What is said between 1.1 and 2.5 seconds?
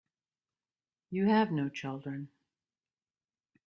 You have no children.